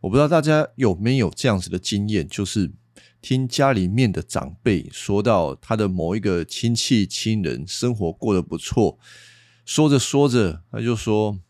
[0.00, 2.72] 我不知道大家有没有这样子的经验，就是
[3.20, 8.98] 听家里面的长辈说到他的某一个亲戚亲人生活过得不错，
[9.66, 11.40] 说着说着他就说：“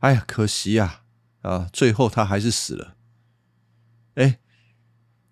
[0.00, 1.02] 哎呀，可惜呀，
[1.42, 2.96] 啊，最后他还是死了。”
[4.14, 4.40] 哎，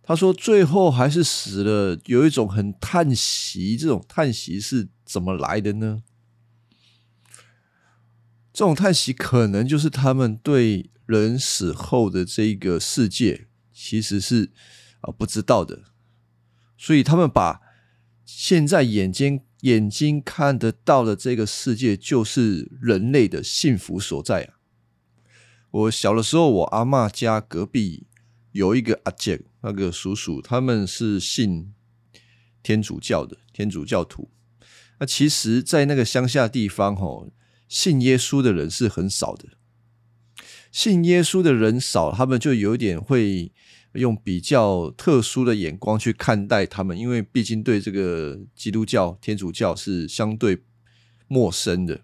[0.00, 6.04] 他说最后还是死了，有一种很叹息，这种叹息是怎么来的呢？
[8.52, 10.90] 这种叹息可能就是他们对。
[11.10, 14.52] 人死后的这个世界其实是
[15.00, 15.82] 啊不知道的，
[16.78, 17.60] 所以他们把
[18.24, 24.54] 现在眼睛眼睛看得到的这个世界就是人类的幸福所在啊！
[25.70, 28.06] 我小的时候，我阿妈家隔壁
[28.52, 31.74] 有一个阿姐，那个叔叔，他们是信
[32.62, 34.30] 天主教的天主教徒。
[35.00, 37.32] 那其实，在那个乡下地方，吼
[37.68, 39.48] 信耶稣的人是很少的。
[40.70, 43.52] 信耶稣的人少，他们就有点会
[43.94, 50.62] 用比较特殊的眼光去看待他们，因为毕竟对这个基督教、天主教是相对
[51.26, 52.02] 陌生的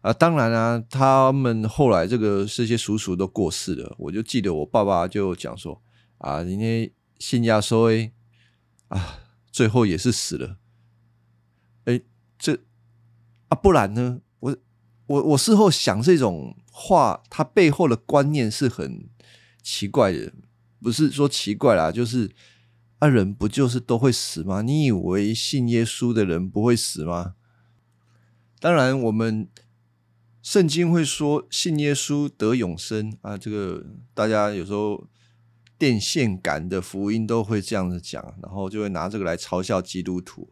[0.00, 0.12] 啊。
[0.12, 5.82] 当然啊，他们后来这个这些叔叔都过世了，我就记得我爸爸就讲说
[6.18, 8.12] 啊，人家信亚说诶
[8.88, 10.56] 啊，最后也是死了。
[11.84, 12.00] 哎，
[12.38, 12.58] 这
[13.48, 14.20] 啊，不然呢？
[15.06, 16.56] 我我事后想这种。
[16.74, 19.06] 话它背后的观念是很
[19.62, 20.32] 奇怪的，
[20.80, 22.34] 不是说奇怪啦，就是
[22.98, 24.62] 啊，人不就是都会死吗？
[24.62, 27.34] 你以为信耶稣的人不会死吗？
[28.58, 29.46] 当然，我们
[30.40, 35.06] 圣经会说信耶稣得永生啊，这个大家有时候
[35.76, 40.48] 电线杆的福音都会这样子讲，然后就会拿这个来嘲笑基督徒。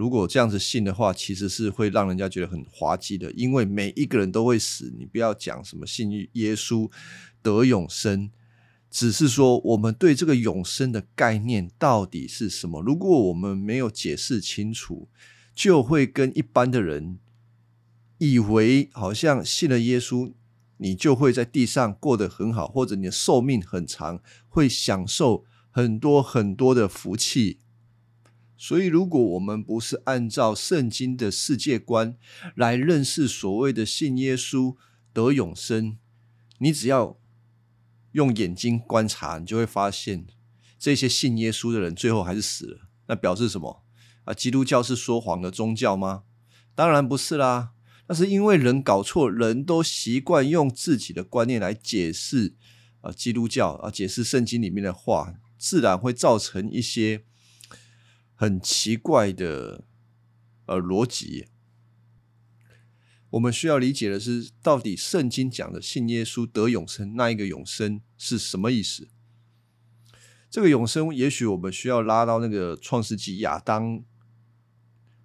[0.00, 4.90] 如果这样子信的话，其实是会让人家觉得很滑稽的，因为每一个人都会死。
[4.98, 6.90] 你不要讲什么信耶稣
[7.42, 8.30] 得永生，
[8.90, 12.80] 只是说我们对这个永生的概念到底是什么？
[12.80, 15.06] 如果我们没有解释清楚，
[15.54, 17.18] 就会跟一般的人
[18.16, 20.32] 以为好像信了耶稣，
[20.78, 27.58] 你就会在地上过得很好，或者你的寿命很长，会享受很多很多的福气。
[28.62, 32.14] 所以，如果我们不是按照圣经的世界观
[32.54, 34.76] 来认识所谓的信耶稣
[35.14, 35.96] 得永生，
[36.58, 37.18] 你只要
[38.12, 40.26] 用眼睛观察，你就会发现
[40.78, 42.80] 这些信耶稣的人最后还是死了。
[43.06, 43.82] 那表示什么？
[44.24, 46.24] 啊，基督教是说谎的宗教吗？
[46.74, 47.70] 当然不是啦。
[48.08, 52.54] 那是因为人搞错，人都习惯用自己的观念来解释
[53.00, 57.24] 啊，基督教啊，解释圣经里面的话，自然会造成一些。
[58.40, 59.84] 很奇怪的
[60.64, 61.48] 呃逻辑，
[63.28, 69.08] 我们需要理解的是，到底圣经讲的信耶稣得永生那一个永生是什么意思？
[70.48, 74.02] 这个永生，也许我们需要拉到那个创世纪亚当，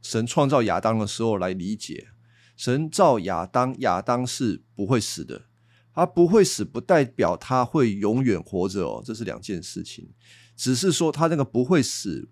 [0.02, 2.10] 神创造亚当的时候来理解。
[2.58, 5.46] 神造亚当，亚当是不会死的，
[5.94, 10.10] 他不会死，不代表他会永远活着哦，这是两件事情。
[10.58, 12.28] 只是说他那个不会死。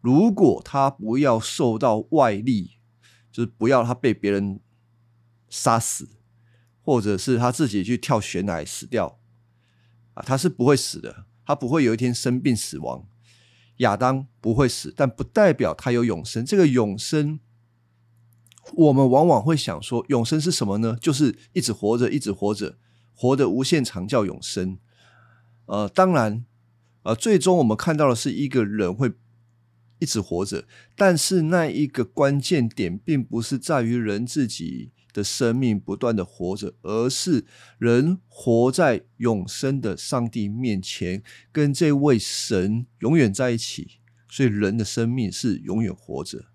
[0.00, 2.78] 如果他不要受到外力，
[3.32, 4.60] 就是不要他被别人
[5.48, 6.08] 杀死，
[6.82, 9.18] 或者是他自己去跳悬崖死掉，
[10.14, 13.06] 啊，他是不会死的，他不会有一天生病死亡。
[13.78, 16.44] 亚当不会死，但不代表他有永生。
[16.44, 17.40] 这个永生，
[18.74, 20.96] 我们往往会想说，永生是什么呢？
[21.00, 22.76] 就是一直活着，一直活着，
[23.14, 24.78] 活得无限长叫永生。
[25.66, 26.44] 呃，当然，
[27.02, 29.12] 呃，最终我们看到的是一个人会。
[29.98, 30.64] 一直活着，
[30.96, 37.44] 但是那一个关键点并不是在于人自己的生命不断的活着，而是
[37.78, 43.98] 人活在永生的上帝面前，跟这位神永远在一起，
[44.28, 46.46] 所以人的生命是永远活着。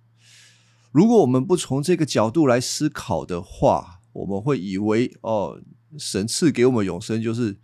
[0.92, 5.60] 如果我们不从这个角度来思考的话，我们会以为哦，
[5.98, 7.58] 神赐给我们永生就是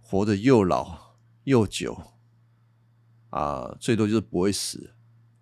[0.00, 2.12] 活得又老又久。
[3.32, 4.92] 啊，最多就是不会死，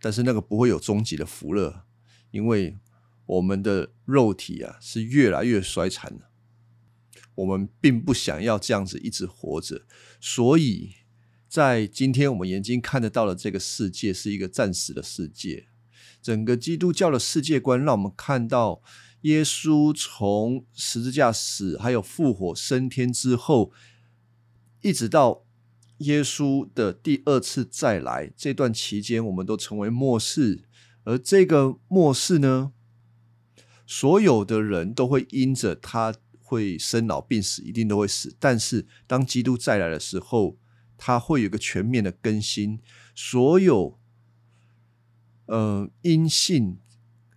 [0.01, 1.83] 但是那个不会有终极的福乐，
[2.31, 2.79] 因为
[3.27, 6.31] 我们的肉体啊是越来越衰残的，
[7.35, 9.85] 我们并不想要这样子一直活着，
[10.21, 10.93] 所以
[11.49, 15.67] 在今天我们眼睛看得到的这个世界是一个暂时的世界。
[16.23, 18.83] 整个基督教的世界观让我们看到，
[19.23, 23.73] 耶稣从十字架死，还有复活升天之后，
[24.81, 25.45] 一直到。
[26.00, 30.64] 耶稣的第二次再来这段期间，我们都成为末世，
[31.05, 32.73] 而这个末世呢，
[33.87, 38.35] 所有的人都会因着他会生老病死，一定都会死。
[38.38, 40.56] 但是当基督再来的时候，
[40.97, 42.81] 他会有个全面的更新，
[43.14, 43.99] 所有
[45.46, 46.79] 呃因信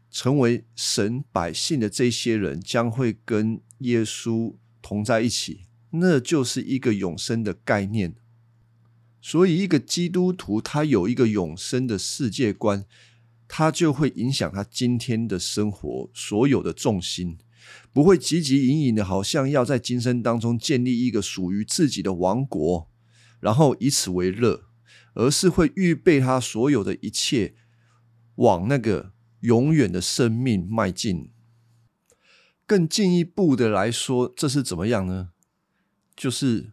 [0.09, 5.65] 成为神百姓的这些人，将会跟耶稣同在一起。
[5.91, 8.15] 那就是一个永生的概念。
[9.23, 12.85] 所以，一个基督徒他有一个永生的世界观。
[13.55, 17.37] 他就会影响他今天的生活，所有的重心
[17.91, 22.89] 不会汲汲营营的，好像要在今生当中建立一个属于自己的王国，
[23.39, 24.63] 然后以此为乐，
[25.13, 27.53] 而是会预备他所有的一切，
[28.35, 29.11] 往那个
[29.41, 31.29] 永远的生命迈进。
[32.65, 35.29] 更进一步的来说，这是怎么样呢？
[36.15, 36.72] 就是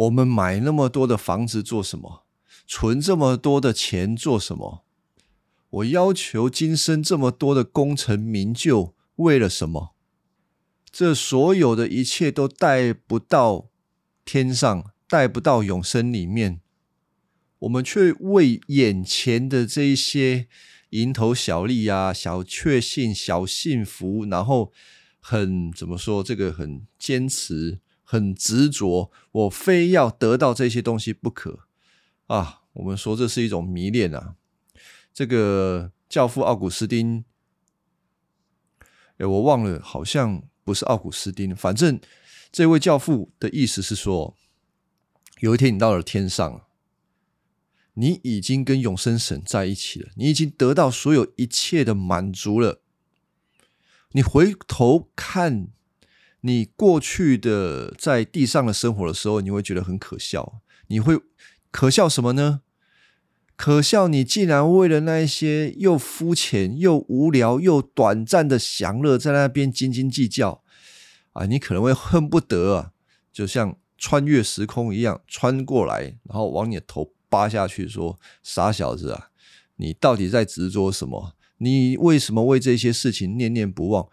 [0.00, 2.24] 我们买那么多的房子做什么？
[2.66, 4.84] 存这么多的钱做什么？
[5.68, 9.94] 我要求今生这么多的功成名就，为了什么？
[10.90, 13.68] 这所有的一切都带不到
[14.24, 16.60] 天上，带不到永生里面。
[17.60, 20.48] 我们却为眼前的这一些
[20.90, 24.72] 蝇头小利啊、小确幸、小幸福，然后
[25.20, 26.22] 很怎么说？
[26.22, 31.60] 这个很坚持、很执着，我非要得到这些东西不可
[32.26, 32.62] 啊！
[32.74, 34.36] 我们说这是一种迷恋啊。
[35.12, 37.24] 这个教父奥古斯丁，
[39.18, 41.54] 哎，我忘了，好像不是奥古斯丁。
[41.54, 42.00] 反正
[42.52, 44.36] 这位教父的意思是说，
[45.40, 46.66] 有一天你到了天上，
[47.94, 52.80] 你已经跟永生神在一起了，你已经得到所有一切的满足了。
[54.12, 55.68] 你回头看
[56.42, 60.60] 你过去的在地上的生活的时候，你会觉得很可笑。
[60.88, 61.20] 你会
[61.70, 62.62] 可笑什么呢？
[63.56, 64.08] 可笑！
[64.08, 70.62] 你竟然为了那一些又肤浅又无聊又短暂的享乐，在那边斤斤计较
[71.34, 71.44] 啊！
[71.44, 72.92] 你可能会恨不得啊，
[73.30, 79.28] 就像穿越时空一样穿过来，然后往你的头扒下去，说：“傻小子啊，
[79.76, 81.34] 你到底在执着什么？
[81.58, 84.08] 你为什么为这些事情念念不忘？”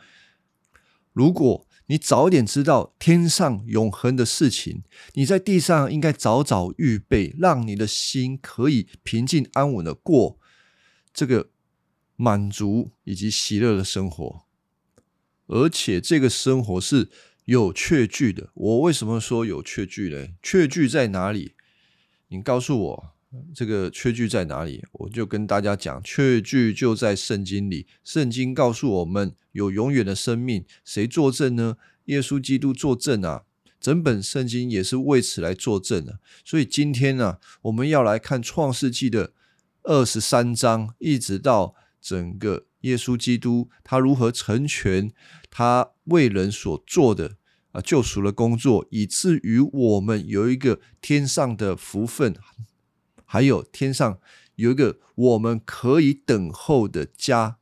[1.14, 10.38] 如果你早点知道天上永恒的事情，你在地上应该早早预备，让你的心可以平静安稳的过
[11.14, 11.50] 这个
[12.16, 14.46] 满足以及喜乐的生活。
[15.48, 17.10] 而且这个生活是
[17.46, 18.52] 有确据的。
[18.54, 20.28] 我为什么说有确据呢？
[20.42, 21.54] 确据在哪里？
[22.28, 23.17] 你告诉我。
[23.54, 24.84] 这个缺据在哪里？
[24.94, 27.86] 我就跟大家讲，缺据就在圣经里。
[28.04, 31.78] 圣经告诉我们有永远的生命，谁作证呢？
[32.06, 33.44] 耶稣基督作证啊！
[33.82, 36.20] 整本圣经也是为此来作证的。
[36.46, 39.34] 所以今天呢，我们要来看创世纪的
[39.84, 45.12] 二十三章，一直到整个耶稣基督他如何成全
[45.50, 47.36] 他为人所做的
[47.74, 52.34] 啊救赎的工作，以至于我们有一个天上的福分。
[53.30, 54.20] 还有天上
[54.56, 57.58] 有一个我们可以等候的家。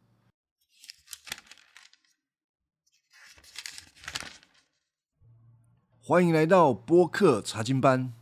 [6.00, 8.14] 欢迎来到播客查经班。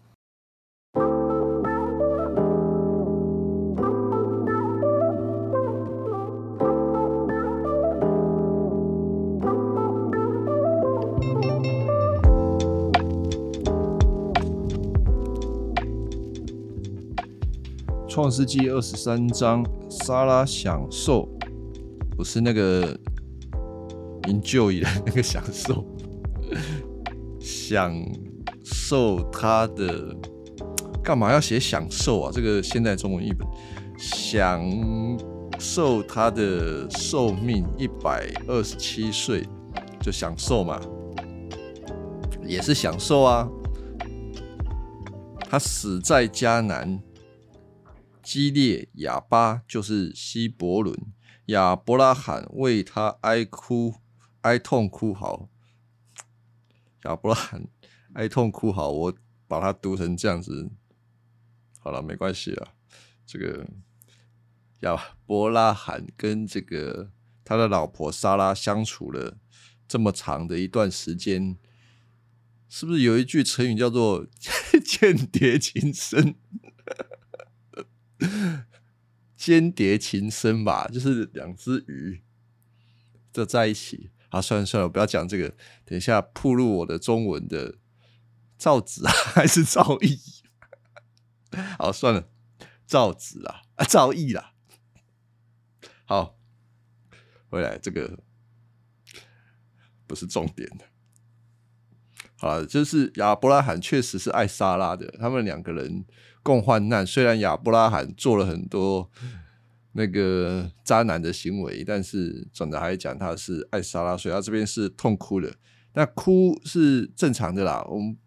[18.33, 21.29] 世纪二十三章，莎拉享受，
[22.17, 22.97] 不是那个
[24.23, 25.85] enjoy 的那个享受，
[27.39, 27.93] 享
[28.63, 30.17] 受他的
[31.03, 32.31] 干嘛要写享受啊？
[32.33, 33.47] 这个现代中文译本，
[33.99, 34.67] 享
[35.59, 39.47] 受他的寿命一百二十七岁，
[40.01, 40.81] 就享受嘛，
[42.43, 43.47] 也是享受啊。
[45.47, 46.99] 他死在迦南。
[48.23, 50.97] 基列亚巴就是希伯伦，
[51.47, 53.95] 亚伯拉罕为他哀哭
[54.41, 55.49] 哀痛哭嚎。
[57.03, 57.67] 亚伯拉罕
[58.13, 59.13] 哀痛哭嚎，我
[59.45, 60.71] 把它读成这样子，
[61.79, 62.73] 好了，没关系啊。
[63.25, 63.67] 这个
[64.79, 67.11] 亚伯拉罕跟这个
[67.43, 69.37] 他的老婆莎拉相处了
[69.85, 71.57] 这么长的一段时间，
[72.69, 74.25] 是不是有一句成语叫做
[74.85, 76.35] “间谍情深”？
[79.35, 82.23] 间谍情深吧，就是两只鱼
[83.31, 84.41] 就在一起啊！
[84.41, 85.49] 算了算了，我不要讲这个，
[85.85, 87.75] 等一下铺露我的中文的
[88.57, 90.19] 造纸啊，还是造诣？
[91.77, 92.29] 好，算了，
[92.85, 94.53] 造纸啊，造诣啦。
[96.05, 96.37] 好，
[97.49, 98.19] 回来这个
[100.07, 100.85] 不是重点的。
[102.37, 106.05] 好了，就是亚伯拉罕确实是爱莎拉的，他们两个人
[106.43, 107.07] 共患难。
[107.07, 109.09] 虽然亚伯拉罕做了很多
[109.93, 115.55] 那个渣男的行为，但是总的来讲，他是爱莎拉，所以他这边是痛哭的。
[115.93, 118.17] 那哭是正常的啦，我们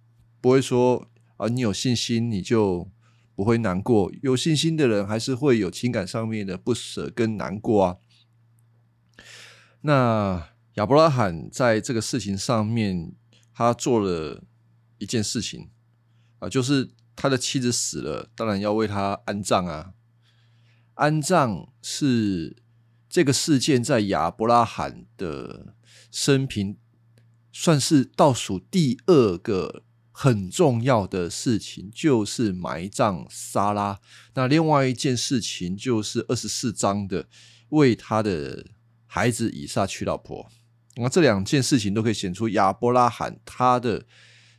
[0.41, 2.89] 不会说啊，你有信心你就
[3.35, 4.11] 不会难过。
[4.23, 7.97] 有信心的人还是会有情感上面的不舍跟难过啊。
[9.81, 13.13] 那亚伯拉罕在这个事情上面，
[13.53, 14.45] 他做了
[14.99, 15.69] 一件事情
[16.39, 19.95] 啊，就是他的妻子死了，当然要为他安葬啊。
[20.95, 22.63] 安葬是
[23.09, 25.75] 这个事件在亚伯拉罕的
[26.13, 26.77] 生平。
[27.59, 29.83] 算是倒数第二个
[30.13, 33.99] 很重要的事情，就是埋葬莎拉。
[34.35, 37.27] 那另外一件事情就是二十四章的
[37.71, 38.67] 为他的
[39.07, 40.51] 孩子以撒娶老婆。
[40.97, 44.05] 那这两件事情都可以显出亚伯拉罕他的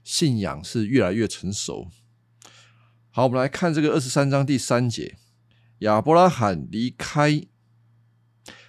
[0.04, 1.92] 信仰是越来越成熟。
[3.18, 5.18] 好，我们来看这个二十三章第三节：
[5.80, 7.48] 亚伯拉罕离开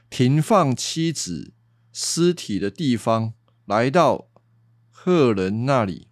[0.09, 1.52] 停放妻子
[1.93, 3.35] 尸体的地方。
[3.67, 4.31] 来到
[4.90, 6.09] 赫人那里，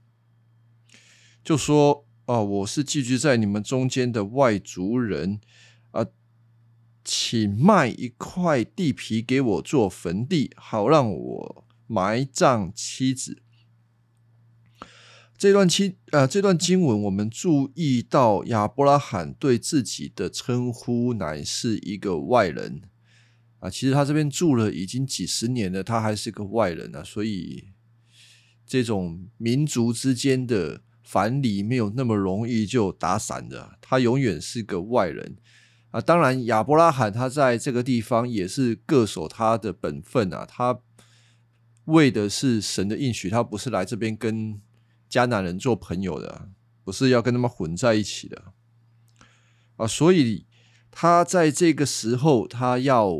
[1.42, 5.40] 就说：“哦，我是寄居在你们中间的外族人
[5.92, 6.04] 啊，
[7.02, 13.40] 请卖一块地皮给我做坟地，好让我埋葬妻子。”
[15.38, 22.82] 这段经呃，这段经文，我们注意到亚伯拉罕对自己的称呼乃是一个外人。
[23.58, 27.68] 啊，其实他这边住了已经几十年了，他还是个外人啊，所以
[28.66, 33.78] 这种民族之间的藩篱没有那么容易就打散的。
[33.80, 35.36] 他永远是个外人
[35.90, 36.00] 啊。
[36.00, 40.46] 当然，亚伯拉罕他在这个地方也是各守他的本分啊。
[40.46, 40.80] 他
[41.84, 44.60] 为的是神的应许，他不是来这边跟
[45.10, 46.50] 迦南人做朋友的，
[46.84, 48.52] 不是要跟他们混在一起的
[49.76, 49.86] 啊。
[49.86, 50.46] 所以。
[50.98, 53.10] 他在这个时候，他要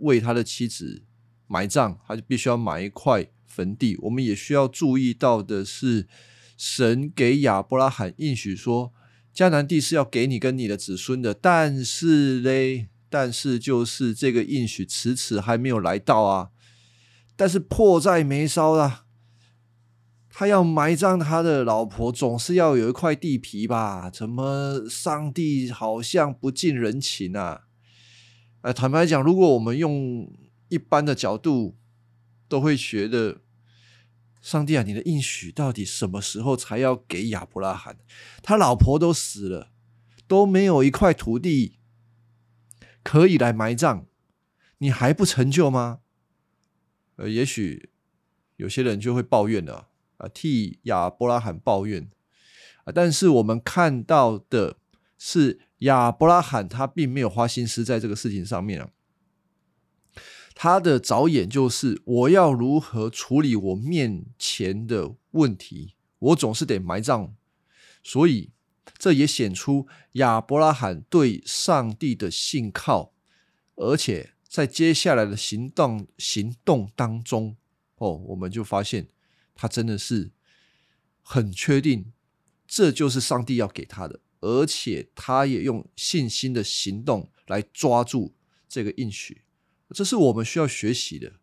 [0.00, 1.02] 为他的妻子
[1.46, 3.96] 埋葬，他就必须要买一块坟地。
[4.02, 6.06] 我们也需要注意到的是，
[6.58, 8.92] 神给亚伯拉罕应许说，
[9.34, 11.32] 迦南地是要给你跟你的子孙的。
[11.32, 16.50] 但是嘞，但是就是这个应许迟迟还没有来到啊。
[17.34, 19.01] 但是迫在眉梢了。
[20.34, 24.08] 他要埋葬他的老婆，总是要有一块地皮吧？
[24.08, 27.64] 怎么上帝好像不近人情啊？
[28.62, 30.32] 哎，坦白讲，如果我们用
[30.70, 31.76] 一般的角度，
[32.48, 33.42] 都会觉得，
[34.40, 37.98] 上帝啊，你的应许到底什么时候才要给亚伯拉罕？
[38.42, 39.68] 他老婆都死了，
[40.26, 41.78] 都没有一块土地
[43.02, 44.06] 可以来埋葬，
[44.78, 46.00] 你还不成就吗？
[47.16, 47.90] 呃，也许
[48.56, 49.90] 有些人就会抱怨了。
[50.28, 52.08] 替亚伯拉罕抱怨
[52.84, 52.92] 啊！
[52.94, 54.76] 但是我们看到的
[55.16, 58.90] 是，亚伯拉罕他并没有花心思在这个事情上面啊。
[60.54, 67.34] 他的着眼就是我要如何处理我面前的问题，我总是得埋葬。
[68.02, 68.50] 所以
[68.98, 73.12] 这也显出亚伯拉罕对上帝的信靠，
[73.76, 77.56] 而且在接下来的行动行动当中，
[77.96, 79.08] 哦，我们就发现。
[79.62, 80.32] 他真的是
[81.22, 82.12] 很确定，
[82.66, 88.34] 这就是上帝要给他的，而且他也用信心的行动来抓住
[88.68, 89.42] 这个应许。
[89.90, 91.34] 这是我们需要学习的。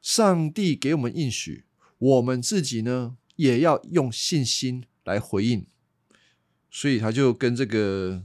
[0.00, 1.66] 上帝给我们应许，
[1.98, 5.66] 我们自己呢也要用信心来回应。
[6.70, 8.24] 所以他就跟这个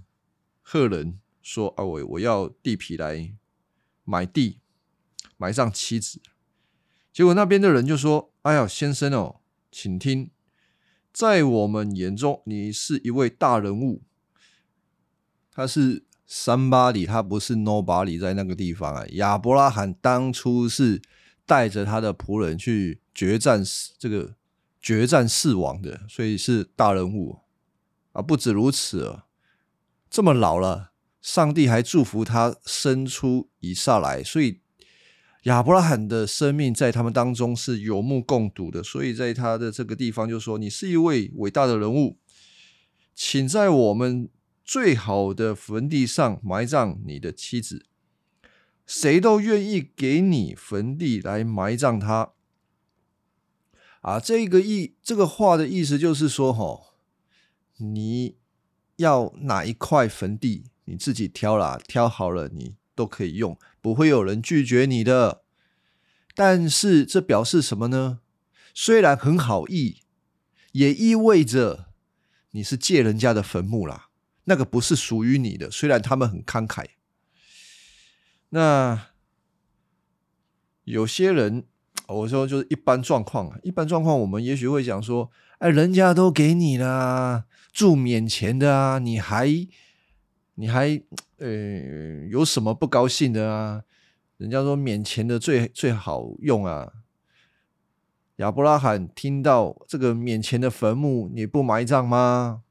[0.61, 3.35] 赫人说：“啊，我我要地皮来
[4.05, 4.59] 买地，
[5.35, 6.21] 埋葬妻子。”
[7.11, 10.31] 结果那边的人就说：“哎呀，先生哦，请听，
[11.13, 14.01] 在我们眼中，你是一位大人物。
[15.51, 19.05] 他是三巴里，他不是 no 巴里，在那个地方啊。
[19.11, 20.99] 亚伯拉罕当初是
[21.45, 23.63] 带着他的仆人去决战，
[23.99, 24.33] 这个
[24.81, 27.41] 决战四王的，所以是大人物
[28.13, 28.23] 啊。
[28.23, 29.19] 不止如此，
[30.09, 34.60] 这么老了，上帝还祝福他生出以撒来，所以。”
[35.43, 42.19] 亚伯拉罕的生命在他们当中是有目共睹的，所以在他的这个地方就说：“你是一位伟大的人物，
[43.15, 44.29] 请在我们
[44.63, 47.87] 最好的坟地上埋葬你的妻子，
[48.85, 52.33] 谁都愿意给你坟地来埋葬他。”
[54.01, 56.93] 啊，这个意这个话的意思就是说，哈，
[57.77, 58.35] 你
[58.97, 62.75] 要哪一块坟地，你自己挑啦，挑好了你。
[62.93, 65.41] 都可以用，不会有人拒绝你的。
[66.33, 68.19] 但是这表示什么呢？
[68.73, 70.03] 虽然很好意，
[70.71, 71.87] 也意味着
[72.51, 74.07] 你是借人家的坟墓啦。
[74.45, 76.85] 那个不是属于你的，虽然他们很慷慨。
[78.49, 79.07] 那
[80.83, 81.65] 有些人，
[82.07, 89.67] 我说就是一般状况啊，一般状况，我们也许会讲说，哎，人家都给你了，住免钱的啊，你还
[90.55, 91.01] 你还
[91.41, 93.83] 呃有什么不高兴的啊？
[94.37, 96.93] 人家说免钱的最最好用啊。
[98.37, 102.63] 亚伯拉罕听到这个免钱的坟墓，你不埋葬吗？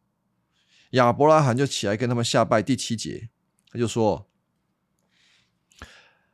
[0.91, 2.61] 亚伯拉罕就起来跟他们下拜。
[2.61, 3.29] 第七节，
[3.71, 4.29] 他就说：“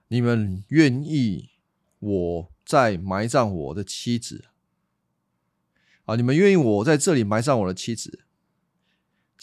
[0.09, 1.51] 你们愿意
[1.99, 4.47] 我在埋葬我的妻子
[6.07, 6.17] 啊？
[6.17, 8.26] 你们愿意我在这里埋葬我的妻子？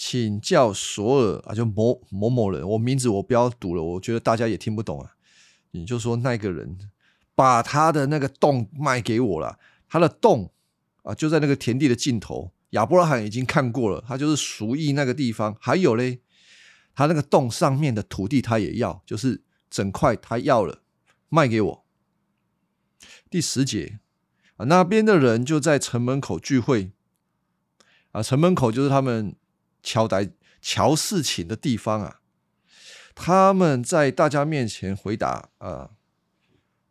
[0.05, 5.15] 请教索尔啊，就某某某人，我名字我不要读了，我觉得大家也听不懂啊。
[5.71, 6.77] 你就说那个人
[7.33, 9.57] 把他的那个洞卖给我了，
[9.87, 10.51] 他的洞
[11.03, 15.55] 啊就在那个田地的尽头。”亚伯拉罕已经看过了，他就是熟意那个地方。
[15.61, 16.19] 还有嘞，
[16.93, 20.81] 他那个洞上面的土地他也要，就是整块他要了，
[21.29, 21.85] 卖给我。
[23.29, 23.99] 第十节
[24.57, 26.91] 啊，那边的人就在城门口聚会
[28.11, 29.33] 啊，城门口就是他们
[29.83, 32.21] 乔代乔事情的地方啊。
[33.13, 35.91] 他们在大家面前回答啊，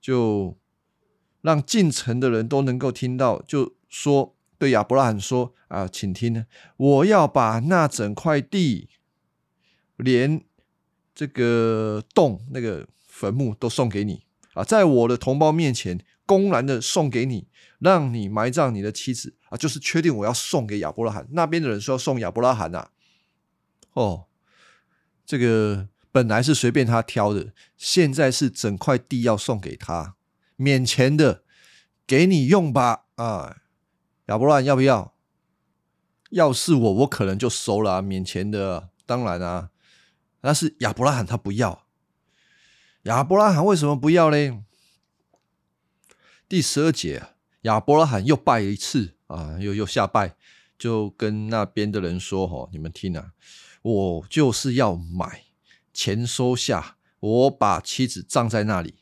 [0.00, 0.56] 就
[1.40, 4.36] 让进城的人都能够听到，就说。
[4.58, 6.46] 对亚伯拉罕说：“啊，请听，
[6.76, 8.88] 我要把那整块地，
[9.96, 10.44] 连
[11.12, 17.48] 这个洞、那个坟墓都送给你啊，在我的同胞面前公然的送给你，
[17.80, 22.88] 让你埋葬你的妻子啊，就是确定我要送给亚伯拉罕那边的人说要送亚伯拉罕呐。
[23.92, 24.24] 哦，
[25.26, 30.16] 这个本来是随便他挑的，现在是整块地要送给他，
[30.56, 31.44] 免钱的，
[32.06, 33.58] 给你用吧啊。”
[34.26, 35.14] 亚伯拉罕要不要？
[36.30, 38.88] 要是我，我可能就收了，啊免钱的。
[39.04, 39.68] 当然啊，
[40.40, 41.86] 但是亚伯拉罕他不要。
[43.02, 44.62] 亚伯拉罕为什么不要嘞？
[46.48, 47.24] 第十二节，
[47.62, 50.36] 亚伯拉罕又拜一次啊，又又下拜，
[50.78, 53.32] 就跟那边的人说：“哈，你们听啊，
[53.82, 55.44] 我就是要买，
[55.92, 58.94] 钱收下，我把妻子葬在那里。”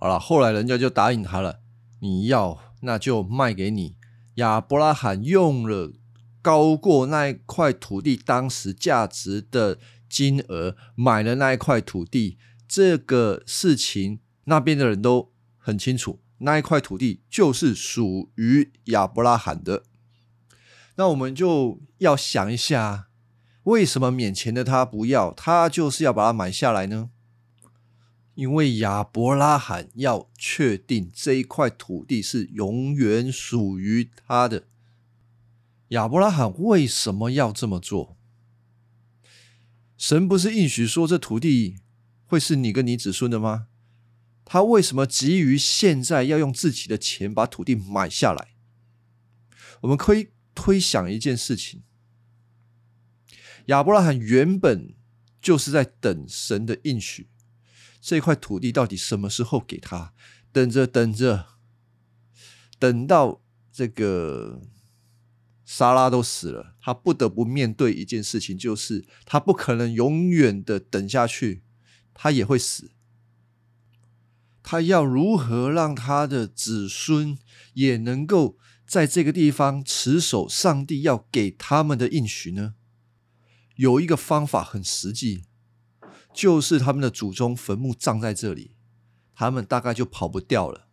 [0.00, 1.60] 好了，后来人家就答应他了，
[2.00, 2.74] 你要。
[2.86, 3.96] 那就卖给你。
[4.34, 5.94] 亚伯拉罕用了
[6.42, 12.36] 高过那一块土地当时价值的金额买了那一块土地。
[12.68, 19.84] 这个事情那边的人都很清楚，那一块土地就是属于亚伯拉罕的。
[20.96, 23.08] 那我们就要想一下，
[23.64, 27.10] 为什么免钱的他不要，他就是要把它买下来呢？
[28.34, 34.64] 因为亚伯拉罕要确定这一块土地是永远属于他的。
[35.88, 38.16] 亚伯拉罕为什么要这么做？
[39.96, 41.76] 神不是应许说这土地
[42.26, 43.68] 会是你跟你子孙的吗？
[44.44, 48.54] 他为什么急于现在要用自己的钱把土地买下来？
[49.80, 51.82] 我们可以推想一件事情：
[53.66, 54.94] 亚伯拉罕原本
[55.40, 57.28] 就是在等神的应许。
[58.00, 60.12] 这块土地到底什么时候给他？
[60.52, 61.46] 等着等着，
[62.78, 64.60] 等到这个
[65.64, 71.62] 莎拉都死了，他不得不面对一件事情，就是他不可能永远的等下去，
[72.12, 72.90] 他也会死。
[74.64, 77.38] 他要如何让他的子孙
[77.74, 82.74] 也能够在这个地方持守上帝要给他们的应许呢？
[83.76, 85.44] 有一个方法很实际。
[86.32, 88.72] 就是他们的祖宗坟墓葬在这里，
[89.36, 90.88] 他们大概就跑不掉了。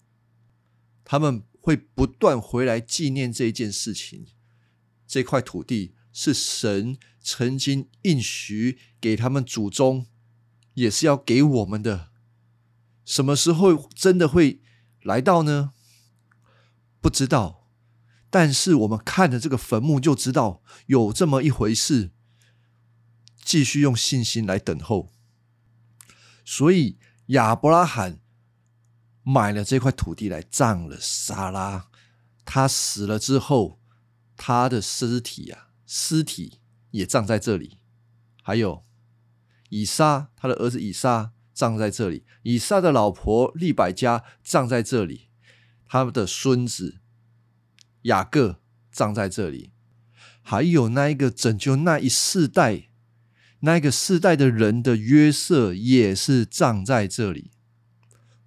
[1.03, 4.27] 他们会不断回来纪念这一件事情。
[5.07, 10.05] 这块土地是神曾经应许给他们祖宗，
[10.75, 12.10] 也是要给我们的。
[13.05, 14.61] 什么时候真的会
[15.01, 15.73] 来到呢？
[16.99, 17.67] 不知道。
[18.29, 22.11] 但是我们看着这个坟墓就知道有这么一回事。
[23.43, 25.11] 继续用信心来等候。
[26.45, 28.19] 所以亚伯拉罕
[29.23, 31.89] 买了这块土地来葬了撒拉。
[32.45, 33.81] 他死了之后，
[34.37, 36.59] 他的尸体啊，尸体
[36.91, 37.79] 也葬在这里。
[38.41, 38.85] 还有
[39.69, 42.23] 以撒，他的儿子以撒葬在这里。
[42.41, 45.27] 以撒的老婆利百加葬在这里。
[45.85, 46.97] 他的孙子
[48.03, 49.71] 雅各葬在这里。
[50.41, 52.89] 还有那一个拯救那一世代。
[53.59, 57.51] 那一个世代的人的约瑟也是葬在这里。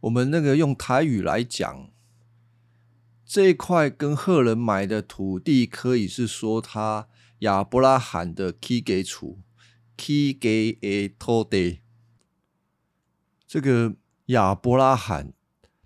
[0.01, 1.89] 我们那个用台语来讲，
[3.25, 7.07] 这一块跟赫人买的土地，可以是说他
[7.39, 9.39] 亚伯拉罕的基给处，
[9.97, 11.84] 基给诶托地。
[13.55, 13.95] 这个
[14.27, 15.33] 亚伯拉罕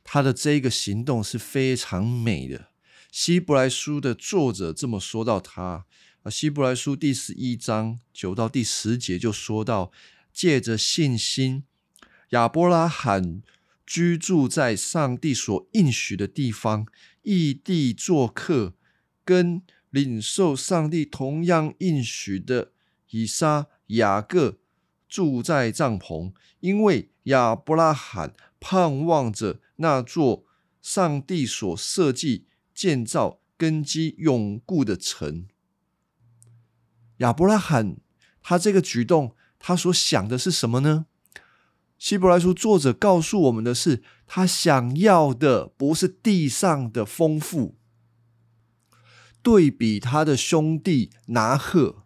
[0.03, 2.71] 他的这个行动是非常美的。
[3.13, 5.85] 希伯来书的作者这么说到他
[6.23, 9.93] 啊，希伯来书第十一章九到第十节就说到，
[10.33, 11.65] 借着信心，
[12.31, 13.43] 亚伯拉罕
[13.85, 16.87] 居住在上帝所应许的地方。
[17.21, 18.73] 异地做客，
[19.27, 22.73] 跟领受上帝同样应许的
[23.11, 24.57] 以撒、雅各
[25.09, 30.45] 住在帐篷，因为亚伯拉罕盼望着那座
[30.81, 35.47] 上帝所设计、建造、根基永固的城。
[37.19, 37.97] 亚伯拉罕
[38.43, 41.07] 他这个举动，他所想的是什么呢？
[41.99, 47.77] 希伯来书作者告诉我们的是，他想要的不是地上的丰富。
[49.43, 52.05] 对比他的兄弟拿赫，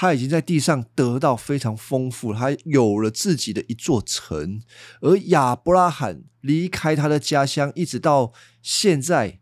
[0.00, 4.62] 他已经在地上得到非常丰富，他有了自己的一座城。
[5.00, 8.32] 而亚伯拉罕离开他的家乡，一直到
[8.62, 9.40] 现在，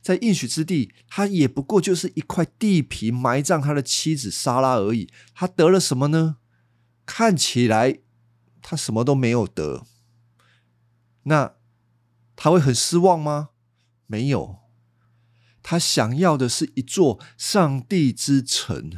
[0.00, 5.10] 在应许之地，他也不过就是一块地皮埋葬他的妻子莎拉而已。
[5.34, 6.36] 他得了什么呢？
[7.04, 7.98] 看起来。
[8.62, 9.84] 他什么都没有得，
[11.24, 11.56] 那
[12.34, 13.50] 他会很失望吗？
[14.06, 14.60] 没有，
[15.62, 18.92] 他想要的是一座上帝之城，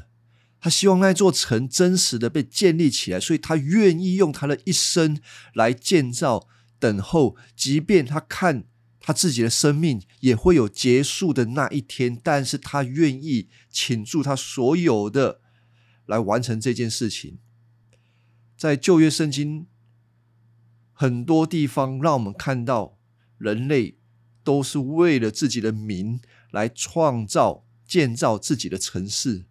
[0.65, 5.21] 他希望那座城真实的被建立起来，所以他愿意用他的一生
[5.53, 6.49] 来建造，
[6.79, 8.65] 等候，即便他看
[8.99, 15.43] 他自己的生命也会有结束的那一天，但是他愿意倾注他所有的
[16.07, 17.37] 来完成这件事情。
[18.57, 19.67] 在旧约圣经
[20.95, 22.97] 很多地方，让我们看到
[23.37, 23.99] 人类
[24.43, 26.19] 都是为了自己的名
[26.51, 29.45] 来创造、建造自己的城市。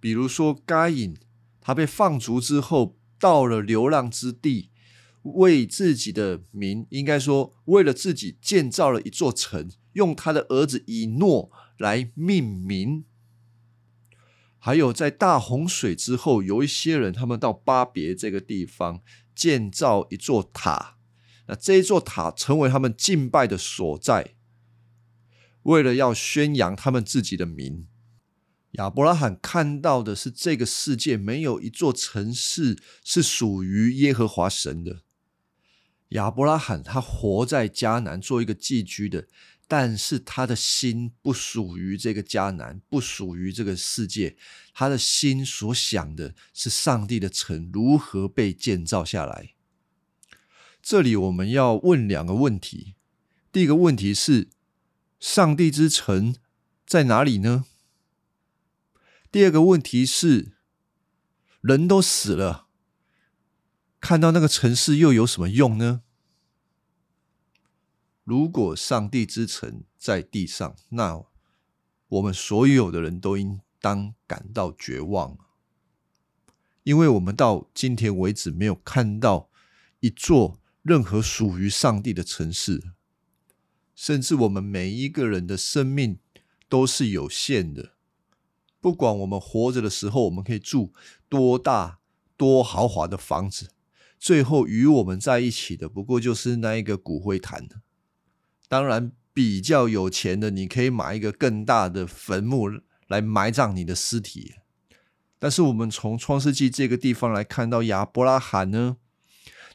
[0.00, 1.16] 比如说，该隐
[1.60, 4.70] 他被放逐之后，到了流浪之地，
[5.22, 13.04] 为自己的名，应该说为了自己建造了一座城，用他的儿子以诺来命名。
[14.58, 19.02] 还有在大洪水之后，有一些人他们到巴别这个地方
[19.34, 20.96] 建造一座塔，
[21.46, 24.34] 那这一座塔成为他们敬拜的所在，
[25.62, 27.86] 为了要宣扬他们自己的名。
[28.72, 35.02] 亚伯拉罕看到的是这个世界没有一座城市是属于耶和华神的。
[36.10, 39.28] 亚伯拉罕他活在迦南做一个寄居的。
[39.70, 44.34] 但是他的心不属于这个迦南，不属于这个世界。
[44.72, 49.50] 他的心所想的是上帝的城如何被建造下来。
[50.80, 52.94] 这里我们要问两个问题：
[53.52, 54.48] 第一个问题是，
[55.20, 56.34] 上帝之城
[56.86, 57.66] 在哪里呢？
[59.30, 60.52] 第二个问题是，
[61.60, 62.66] 人都死了，
[64.00, 66.02] 看到那个城市又有什么用呢？
[68.24, 71.24] 如果上帝之城在地上，那
[72.08, 75.36] 我们所有的人都应当感到绝望，
[76.84, 79.50] 因为我们到今天为止没有看到
[80.00, 82.92] 一座任何属于上帝的城市，
[83.94, 86.18] 甚至我们每一个人的生命
[86.66, 87.97] 都是有限的。
[88.80, 90.92] 不管我们活着的时候，我们可以住
[91.28, 91.98] 多大、
[92.36, 93.70] 多豪华的房子，
[94.18, 97.68] 最后与我们在一起的，不过就是那一个骨灰坛
[98.68, 102.68] 当然，比较有钱的，你可以买一个更大的坟墓
[103.06, 104.54] 来埋葬你的尸体。
[105.38, 108.96] 但是，我们从创世纪这个地方来看到亚伯拉罕呢，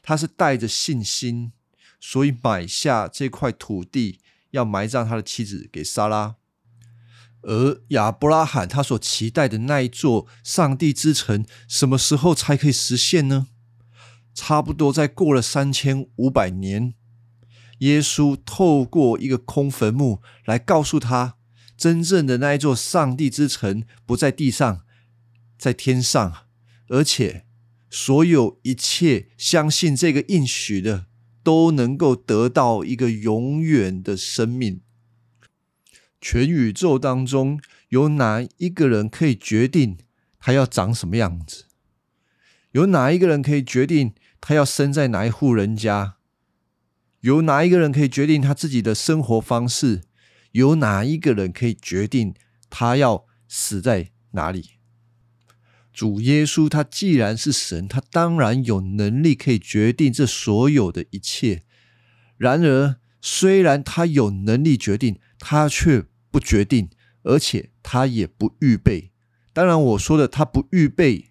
[0.02, 1.52] 他是带着信心，
[1.98, 6.36] 所以买下这块土地，要埋葬他的妻子给莎拉。
[7.46, 13.46] 而亚伯拉罕他所期待的那一座上帝之城，什么时候才可以实现呢？
[14.34, 16.94] 差不多在过了三千五百年。
[17.78, 21.36] 耶稣透过一个空坟墓来告诉他，
[21.76, 24.80] 真正的那一座上帝之城不在地上，
[25.58, 26.46] 在天上，
[26.88, 27.44] 而且
[27.90, 31.06] 所有一切相信这个应许的，
[31.42, 34.80] 都能够得到一个永远的生命。
[36.26, 37.60] 全宇宙当中，
[37.90, 39.98] 有哪一个人可以决定
[40.40, 41.66] 他要长什么样子？
[42.72, 46.14] 有哪一个人可以决定他要生在哪一户人家？
[47.20, 50.04] 有哪一个人可以决定他自己的生活方式？
[50.52, 52.34] 有哪一个人可以决定
[52.70, 54.70] 他要死在哪里？
[55.92, 61.64] 主耶稣他既然是神，他当然有能力可以决定这所有的一切。
[62.38, 66.90] 然而，虽然他有能力决定，他却不决定，
[67.22, 69.12] 而且他也不预备。
[69.52, 71.30] 当然，我说的他不预备，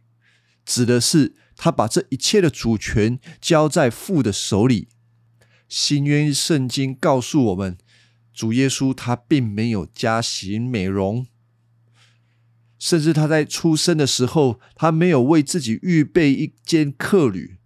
[0.64, 4.88] 指的是他把这一切的主权交在父的手里。
[5.68, 7.78] 新约圣经告诉我们，
[8.34, 11.28] 主耶稣他并没有加行美容，
[12.80, 17.58] 甚至他在出生的时候，他没有为自己预备一间客旅，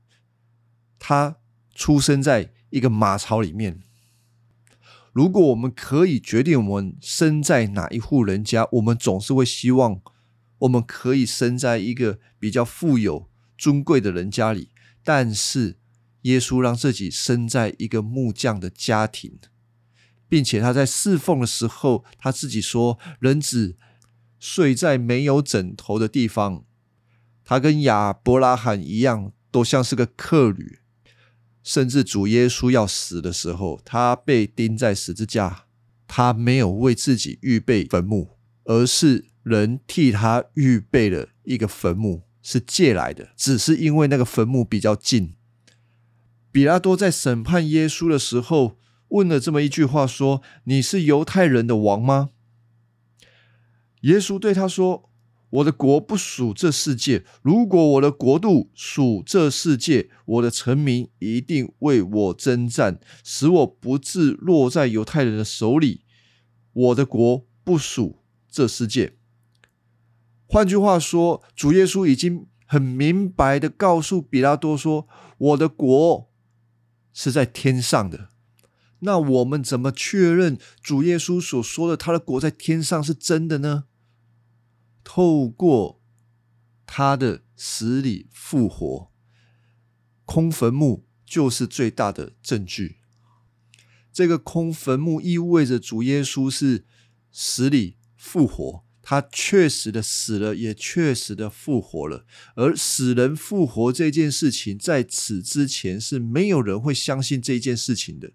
[0.97, 1.37] 他
[1.75, 3.83] 出生在一个马槽里面。
[5.17, 9.99] 如果我们可以决定我们生在哪一户人家，我们总是会希望
[10.59, 13.27] 我们可以生在一个比较富有、
[13.57, 14.69] 尊贵的人家里。
[15.03, 15.79] 但是
[16.21, 19.39] 耶稣让自己生在一个木匠的家庭，
[20.29, 23.75] 并且他在侍奉的时候，他自己说：“人子
[24.37, 26.63] 睡在没有枕头的地方。”
[27.43, 30.77] 他跟亚伯拉罕一样，都像是个客旅。
[31.67, 35.65] 甚至主耶稣要死的时候，他被钉在十字架，
[36.07, 38.29] 他没有为自己预备坟墓，
[38.63, 45.33] 而是人替他预备了一个坟墓，是借来的，只是因为那个坟墓比较近。
[46.53, 48.77] 比拉多在审判耶稣的时候
[49.09, 52.29] 问了这么一句话：说你是犹太人的王吗？
[54.03, 55.06] 耶稣对他说。
[55.49, 57.23] 我的国不属这世界。
[57.41, 66.01] 如果我的国度属这世界，我的臣民一定为我征战，使我不至落在犹太人的手里。
[66.73, 69.13] 我的国不属这世界。
[70.45, 75.07] 换句话说，主耶稣已经很明白的告诉比拉多说
[75.37, 76.29] ：“我的国
[77.13, 78.29] 是在天上的。”
[78.99, 83.85] 那我们怎么确认主耶稣所说的他的国在天上是真的呢？
[85.09, 86.01] 透过
[86.85, 89.09] 他的死里复活，
[90.25, 92.97] 空坟墓就是最大的证据。
[94.11, 96.85] 这个空坟墓意味着主耶稣是
[97.31, 102.25] 死里复活，他确实的死了，也确实的复活了。
[102.55, 108.33] 而死人复活这件事情，在此之前是没有人会相信这件事情的。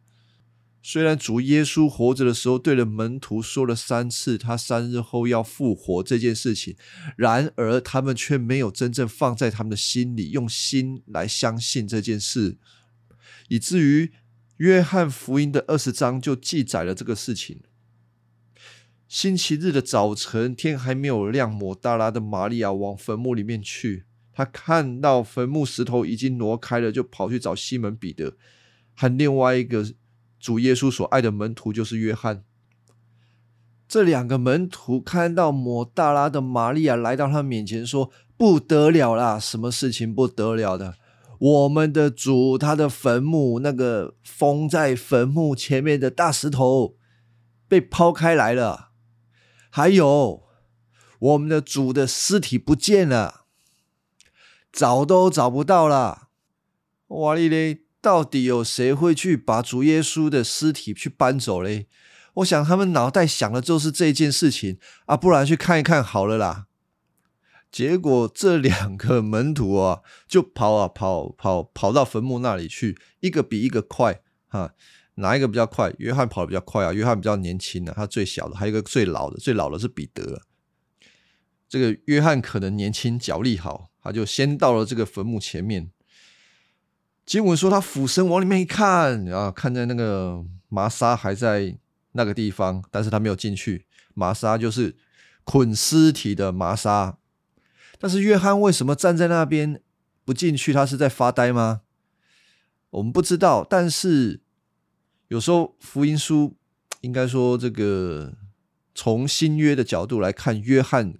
[0.84, 6.74] 虽然主耶稣活着的时候对着门徒说了三次他三日后要复活这件事情，
[7.16, 12.58] 然而他们却没有真正放在他们的心里，用心来相信这件事，
[13.48, 14.10] 以至于
[14.56, 17.60] 约翰福音的二十章就记载了这个事情。
[19.06, 28.36] 星期日的早晨，天还没有亮，抹大拉的玛利亚往坟墓里面去，他看到坟墓石头已经挪开了，就跑去找西门彼得
[28.96, 29.94] 和另外一个。
[30.42, 32.42] 主耶稣所爱的门徒就是约翰。
[33.86, 39.38] 这两个门徒看到抹大拉的玛利亚来到他面前，说：“不得了啦！
[39.38, 40.96] 什么事情不得了的？
[41.38, 46.96] 我们的主他的坟墓那个封在坟墓前面的大石头
[47.68, 48.90] 被抛开来了，
[49.70, 50.42] 还有
[51.20, 53.44] 我们的主的尸体不见了，
[54.72, 56.28] 找都找不到了。
[57.08, 61.86] 哇哩嘞！”到底有谁会去把主耶稣的尸体去搬走嘞？
[62.34, 66.66] 我想他们脑袋想的就是这件事情啊，不然去看一看好了啦。
[67.70, 74.74] 结果这两个门徒啊，就跑啊跑跑跑到坟墓那里去，一个比一个快哈。
[75.16, 75.94] 哪一个比较快？
[75.98, 80.42] 约翰跑的比较快啊，约翰比较年轻啊，他最小的，还有一个最老的，最老的是彼得。
[81.68, 85.90] 这个约翰可能年轻，脚力好，他就先到了这个坟墓前面。
[87.24, 91.78] 经文说，他俯身往里面一看，啊，看见那个麻纱还在
[92.12, 93.86] 那个地方，但是他没有进去。
[94.12, 94.96] 麻纱就是
[95.44, 97.16] 捆尸体的麻纱。
[97.98, 99.80] 但是约翰为什么站在那边
[100.24, 100.72] 不进去？
[100.72, 101.82] 他是在发呆吗？
[102.90, 103.64] 我们不知道。
[103.64, 104.40] 但是
[105.28, 106.56] 有时候福音书
[107.02, 108.34] 应该说，这个
[108.94, 111.14] 从新约的角度来看，约翰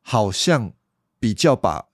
[0.00, 0.72] 好像
[1.18, 1.88] 比较把。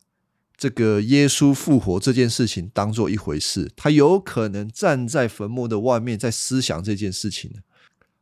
[0.58, 7.62] 这个耶稣复活这件事情当做一回事，他有可能站在坟墓的外面在思想这件事情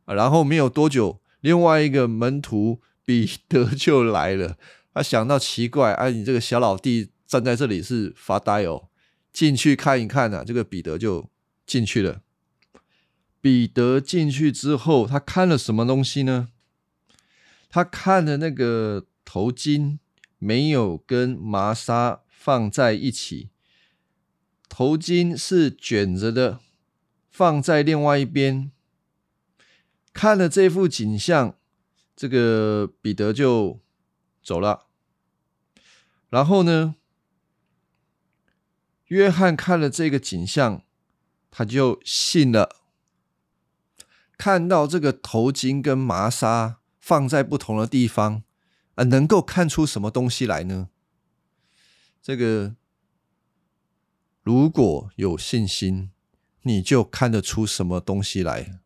[0.05, 0.13] 啊。
[0.13, 4.55] 然后没有多久，另外一个门徒彼得就来了。
[4.93, 8.87] 他想到奇怪，哎，你这个小老弟站在这里是发呆哦，
[9.33, 10.43] 进去看一看呢。
[10.45, 11.27] 这个彼得就
[11.65, 12.21] 进去了。
[13.41, 16.49] 彼得进去之后，他看了什么东西呢？
[17.67, 19.97] 他看了那个头巾
[20.37, 22.21] 没有跟麻纱。
[22.47, 23.49] 放在一起，
[24.69, 26.61] 头巾是卷着的，
[27.29, 28.71] 放在另外一边。
[30.13, 31.57] 看了这幅景象，
[32.15, 33.81] 这个彼得就
[34.41, 34.85] 走了。
[36.29, 36.95] 然后呢，
[39.07, 40.83] 约翰看了这个景象，
[41.51, 42.77] 他就信了。
[44.37, 48.43] 看到这个头巾跟麻纱放在不同的地方，
[48.95, 50.87] 啊，能够看出什么东西来呢？
[52.27, 52.75] 这个
[54.43, 56.11] 如果有信心，
[56.63, 58.81] 你就看得出什么东西来。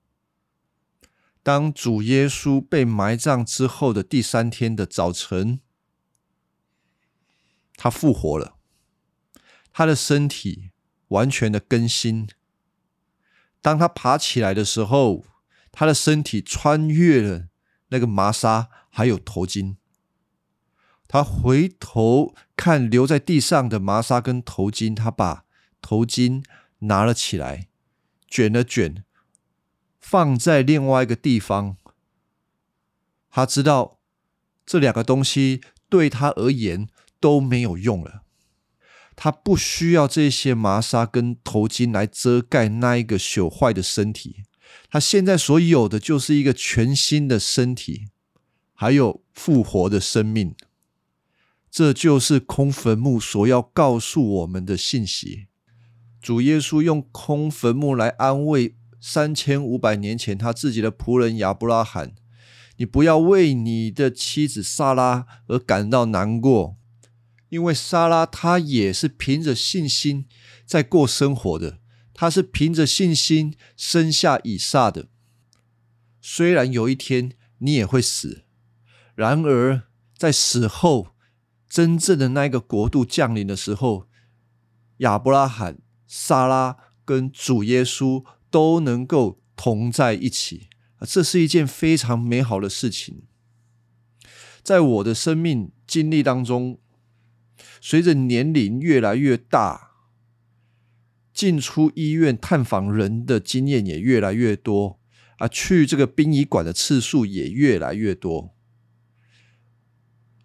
[1.42, 5.60] 当主耶稣被埋葬之后的第三天的早晨，
[7.76, 8.58] 他复活了，
[9.74, 10.70] 他的身体
[11.08, 12.30] 完全的更新。
[13.60, 15.26] 当他爬起来的时候，
[15.72, 17.48] 他的身体穿越了
[17.88, 19.78] 那个麻纱还有头巾。
[21.12, 25.44] 他回头看留在地上的麻纱跟头巾，他把
[25.82, 26.42] 头巾
[26.80, 27.68] 拿了起来，
[28.30, 29.04] 卷了卷。
[30.00, 31.76] 放在另外一个地方，
[33.30, 34.00] 他知道
[34.66, 36.88] 这两个东西对他而言
[37.20, 38.22] 都没有用了。
[39.18, 44.44] 他不需要这些麻纱跟头巾来遮盖那一个朽坏的身体。
[44.90, 48.08] 他现在所有的就是一个全新的身体，
[48.74, 50.56] 还有复活的生命。
[51.72, 55.48] 这就是空坟墓所要告诉我们的信息。
[56.22, 58.76] 主耶稣用空坟墓来安慰。
[59.04, 62.14] 三千五百年前，他自己的仆人亚伯拉罕，
[62.78, 66.78] 你不要为你的妻子莎拉而感到难过，
[67.50, 70.28] 因为莎拉她也是凭着信心
[70.68, 71.80] 在过生活的，
[72.14, 75.08] 她是凭着信心生下以撒的。
[76.22, 78.44] 虽然有一天你也会死，
[79.16, 79.82] 然而
[80.16, 81.11] 在死后
[81.72, 84.08] 真正的那一个国度降临的时候，
[84.98, 88.26] 亚伯拉罕、撒拉跟主耶稣。
[88.52, 93.24] 都能够同在一起啊，这是一件非常美好的事情。
[94.62, 96.78] 在我的生命经历当中，
[97.80, 99.92] 随着年龄越来越大，
[101.34, 105.00] 进出医院探访人的经验也越来越多
[105.38, 108.54] 啊，去这个殡仪馆的次数也越来越多。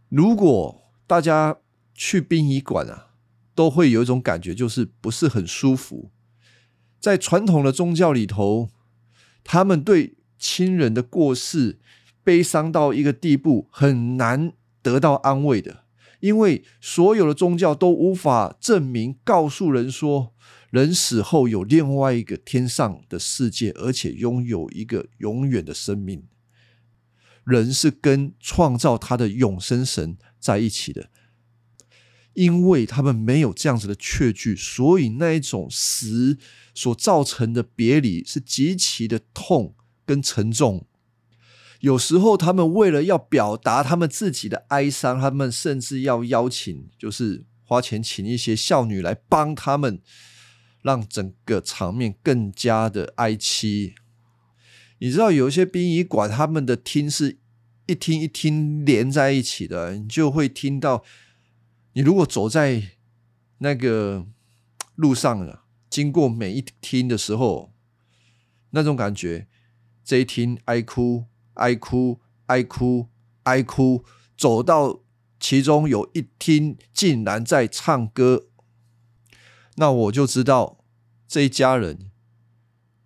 [0.09, 1.59] 如果大家
[1.95, 3.11] 去殡仪馆啊，
[3.55, 6.11] 都会有一种感觉，就是不是很舒服。
[6.99, 8.69] 在传统的宗教里头，
[9.45, 11.79] 他们对亲人的过世
[12.25, 15.85] 悲伤到一个地步，很难得到安慰的，
[16.21, 20.35] 因为所有的宗教都无法证明告诉人说，
[20.71, 26.25] 人死后有另外一个天上的世界，而且拥有一个永远的生命。
[27.45, 31.11] 人是跟创造他的永生神在一起的。
[32.35, 36.37] 因为他们没有这样子的确据，所以那一种死
[36.75, 40.87] 所造成的别离是极其的痛跟沉重。
[41.81, 50.01] 有时候他们为了要表达他们自己的哀伤，他们甚至要邀请，就是花钱请一些孝女来帮他们，
[50.83, 53.95] 让整个场面更加的哀凄。
[54.99, 57.39] 你知道，有一些殡仪馆，他们的厅是
[57.87, 61.05] 一听一听连在一起的，你就会听到。
[61.93, 62.83] 你如果走在
[63.59, 64.27] 那个
[64.97, 67.73] 路上了，经过每一听的时候，
[68.71, 69.47] 那种感觉，
[70.05, 73.09] 这一听哀哭、哀哭、哀哭、
[73.45, 74.05] 哀哭，
[74.37, 75.01] 走到
[75.41, 78.49] 其中有一听竟然在唱歌，
[79.77, 80.85] 那我就知道
[81.27, 82.11] 这一家人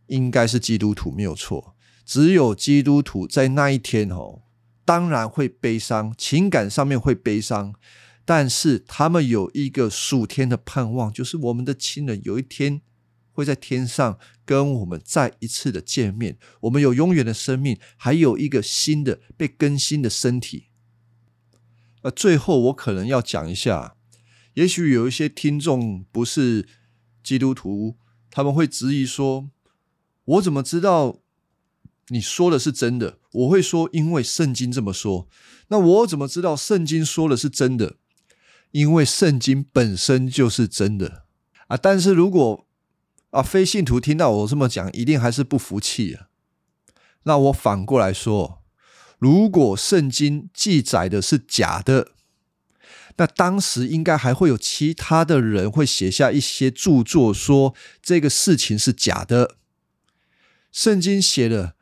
[0.07, 1.77] 应该是基督徒，没有错。
[2.05, 4.43] 只有基督徒在那一天哦，
[4.91, 7.77] 当然会悲伤，情感上面会悲伤。
[8.25, 12.83] 但是他们有一个数天的盼望，就是我们的亲人有一天
[13.31, 16.37] 会在天上跟我们再一次的见面。
[16.63, 20.71] 我们有永远的生命，还有一个新的被更新的身体。
[22.03, 23.95] 呃，最后我可能要讲一下，
[24.55, 26.67] 也许有一些听众不是
[27.23, 27.95] 基督徒，
[28.29, 29.51] 他们会质疑说
[30.25, 31.21] ：“我怎么知道
[32.11, 35.27] 你说的是真的？”我会说：“因为圣经这么说。”
[35.73, 37.97] 那我怎么知道圣经说的是真的？
[38.73, 41.25] 因为圣经本身就是真的
[41.67, 42.67] 啊，但是如果
[43.31, 46.29] 啊非信徒听到我这么讲，一定还是不服气啊。
[47.25, 48.63] 那我反过来说，
[49.19, 52.13] 如果圣经记载的是假的，
[53.17, 59.57] 那当时应该还会有其他的人会写下一些著作，说这个事情是假的。
[60.73, 61.75] 圣经写的。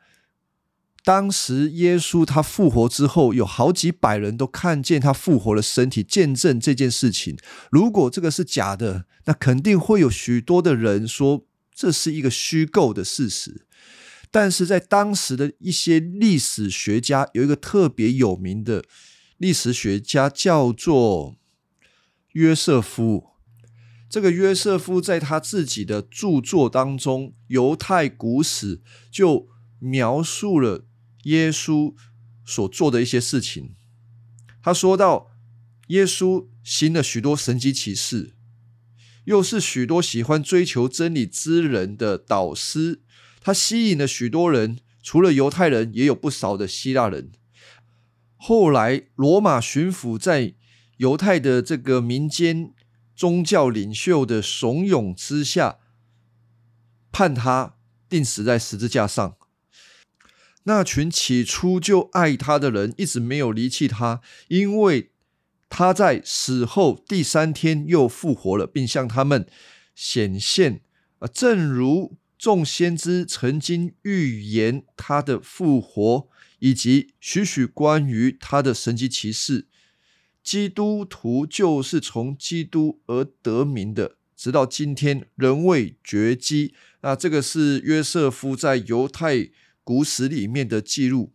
[1.05, 7.37] 当时耶稣他复活之后，有好几百人都看见他复活的身体，见证这件事情。
[7.71, 13.65] 如果这个是假的，那肯定会有许多的人说这是一个虚构的事实。
[14.29, 18.83] 但是在当时的一些历史学家，有一个特别有名的
[19.37, 21.35] 历史学家叫做
[22.33, 23.27] 约瑟夫。
[24.09, 28.77] 这个约瑟夫在他自己的著作当中《犹太古史》
[29.09, 29.47] 就。
[29.81, 30.83] 描述了
[31.29, 31.93] 耶稣
[32.45, 33.75] 所做的一些事情。
[34.61, 35.31] 他说到，
[35.87, 38.35] 耶稣行了许多神迹奇事，
[39.23, 43.01] 又是许多喜欢追求真理之人的导师。
[43.41, 47.31] 他吸引了许多人，除了犹太人，也有不少的希腊人。
[48.35, 50.55] 后来，罗马巡抚在
[50.97, 52.73] 犹太的这个民间
[53.15, 55.79] 宗教领袖的怂恿之下，
[57.11, 57.75] 判他
[58.09, 59.38] 钉死在十字架上。
[60.63, 65.09] 那群起初就爱他的人，一直没有离弃他，因为
[65.69, 69.47] 他在死后第三天又复活了，并向他们
[69.95, 70.81] 显现。
[71.19, 76.27] 啊，正如众先知曾经预言他的复活，
[76.59, 79.67] 以及许许关于他的神迹奇事。
[80.43, 86.75] 基督徒就是从基督而得名的，直到今天仍未绝迹。
[87.01, 89.49] 那这个是约瑟夫在犹太。
[89.89, 91.33] 古史里面的记录，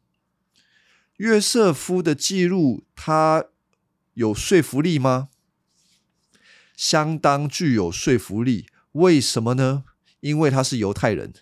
[1.16, 3.46] 约瑟夫的记录，他
[4.12, 5.28] 有说服力吗？
[6.76, 8.66] 相当具有说服力。
[8.92, 9.82] 为什么呢？
[10.20, 11.32] 因为他是犹太人。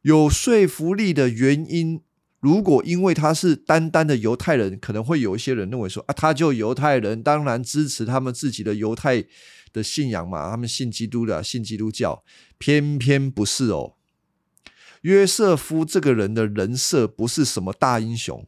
[0.00, 2.00] 有说服力的原因，
[2.40, 9.26] 如果因为他是单单的犹太人，可能会有一些人认为说啊，他就犹太人，当然支持他们自己的犹太
[9.74, 12.24] 的信仰嘛，他们信基督的，信基督教。
[12.56, 13.97] 偏偏不是哦。
[15.02, 18.46] 约瑟夫这个人的人设不是什么大英雄。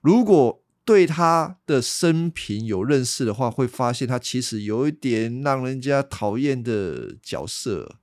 [0.00, 7.96] 如果对他的生平有认识的话，会发现他其实有一点让人家讨厌的角色，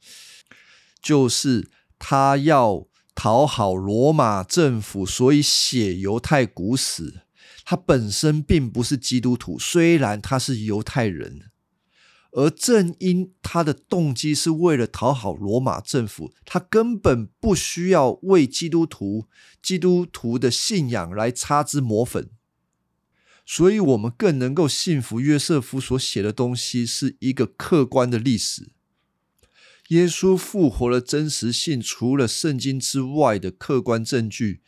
[1.02, 7.22] 就是他要讨好罗马政府，所以写犹太古史。
[7.66, 11.50] 他本身并不是基督徒，虽然他是犹太人。
[12.32, 19.26] 而正因他的动机是为了讨好罗马政府，他根本不需要为基督徒、
[19.62, 22.30] 基督徒的信仰来擦脂抹粉，
[23.46, 28.72] 所以我们更能够信服约瑟夫所写的东西是一个客观的历史。
[29.90, 34.62] 耶稣复活的真实性，除了圣经之外的客观证据。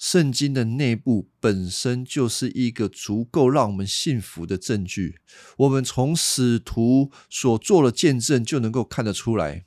[0.00, 5.20] 圣经的内部本身就是一个足够让我们信服的证据。
[5.58, 9.66] 我们从使徒所做的见证就能够看得出来，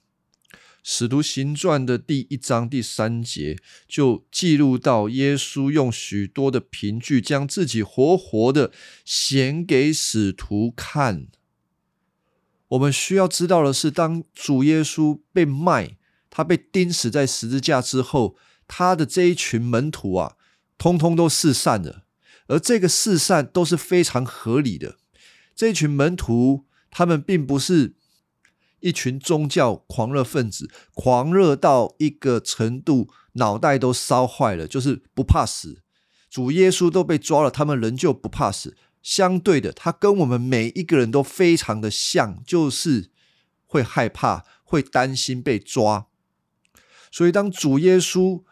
[0.81, 8.71] 《使徒行传》的第一章第三节就记录到，耶稣用许多的凭据将自己活活的
[9.05, 11.27] 显给使徒看。
[12.69, 15.97] 我们需要知道的是，当主耶稣被卖，
[16.31, 18.35] 他被钉死在十字架之后。
[18.67, 20.35] 他的这一群门徒啊，
[20.77, 22.03] 通通都四散了，
[22.47, 24.97] 而这个四散都是非常合理的。
[25.55, 27.95] 这一群门徒，他们并不是
[28.79, 35.83] 一群宗教狂热分子，狂热到一个程度，脑袋都烧坏了，就是不怕死。
[36.29, 38.75] 主耶稣都被抓了，他们仍旧不怕死。
[39.03, 43.11] 相对的，他跟我们每一个人都非常的像，就是
[43.65, 46.07] 会害怕，会担心被抓。
[47.11, 48.43] 所以，当主耶稣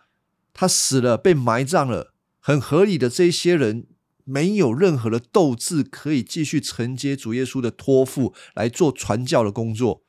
[0.54, 3.10] 他死了，被埋葬了，很合理的。
[3.10, 3.88] 这些人
[4.24, 10.04] 没有任何的斗志，可以继续承接主耶稣的托付来做传教的工作。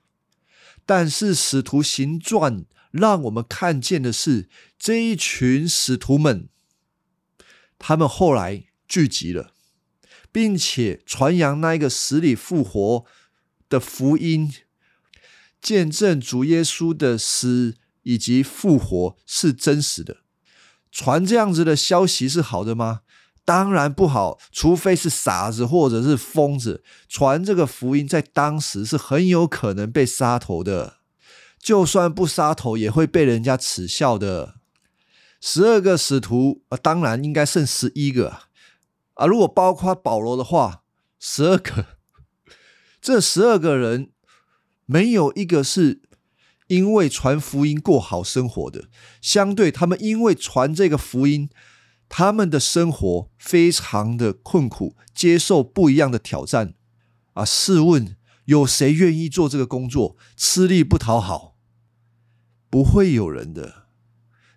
[0.84, 6.49] 但是使徒行传让我们看见的是，这一群使徒们，
[7.78, 9.53] 他们后来聚集了，
[10.32, 13.05] 并且传扬那一个死里复活
[13.68, 14.53] 的福音，
[15.61, 20.22] 见证主耶稣的死以及复活是真实的。
[20.93, 23.01] 传这样子的消息是好的吗？
[23.45, 30.99] 当然不好，除非是傻子或者是疯子传这个福音，在当时是很有可能被杀头的。
[31.59, 34.57] 就算不杀头，也会被人家耻笑的。
[35.40, 38.43] 十二个使徒啊，当然应该剩十一个
[39.14, 39.26] 啊。
[39.26, 40.82] 如果包括保罗的话，
[41.18, 41.86] 十二个。
[43.01, 44.11] 这十二个人
[44.86, 46.03] 没有一个是。
[46.73, 48.89] 因为传福音过好生活的，
[49.20, 51.51] 相对他们因为传这个福音，
[52.09, 56.73] 他们的生活非常的困苦，接受不一样的挑战
[57.35, 57.45] 啊！
[57.45, 58.16] 试问
[58.47, 60.16] 有谁愿意做这个工作？
[60.35, 61.57] 吃力不讨好，
[62.70, 63.85] 不会有人的。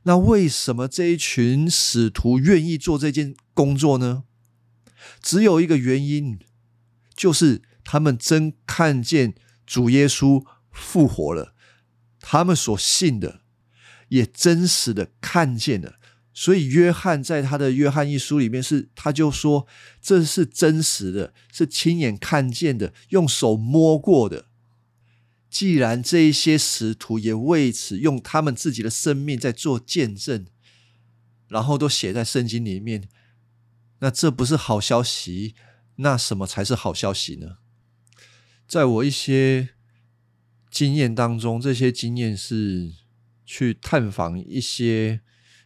[0.03, 4.23] 那为什么这一群使徒愿意做这件工作呢？
[5.21, 6.39] 只有一个原因，
[7.13, 9.35] 就是他们真看见
[9.65, 11.54] 主耶稣复活了。
[12.27, 13.41] 他们所信的
[14.09, 15.99] 也真实的看见了，
[16.33, 19.67] 所以约翰在他的《约翰一书》里面是，他就说
[20.01, 24.47] 这是真实的，是亲眼看见的，用手摸过的。
[25.51, 30.47] 既然这一些使徒也为此用他们自己的生命在做见证，
[31.47, 33.07] 然后都写在圣经里面，
[33.99, 35.53] 那这不是好消息？
[35.97, 37.57] 那什么才是好消息呢？
[38.67, 39.74] 在我一些
[40.75, 42.91] 经验当中，这些经验是
[43.45, 45.21] 去探访一些